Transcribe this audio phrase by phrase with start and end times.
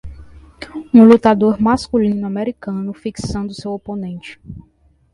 [0.91, 4.41] Um lutador masculino americano fixando seu oponente.